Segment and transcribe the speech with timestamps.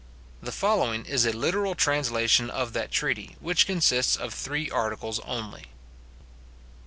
[0.41, 5.65] The following is a literal translation of that treaty, which consists of three articles only.